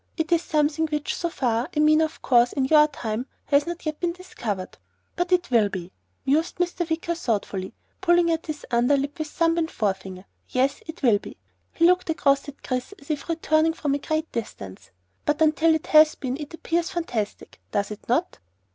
[0.17, 3.67] It is something which, so far, and I mean, of course, in your time, has
[3.67, 4.79] not yet been discovered.
[5.15, 5.91] But it will be,"
[6.25, 6.89] mused Mr.
[6.89, 10.25] Wicker thoughtfully, pulling at his underlip with thumb and forefinger.
[10.49, 11.37] "Yes, it will be."
[11.73, 14.89] He looked across at Chris as if returning from a great distance.
[15.23, 18.39] "But until it has been it appears fantastic, does it not?"